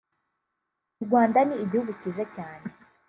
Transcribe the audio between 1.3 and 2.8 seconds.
ni igihugu cyiza cyane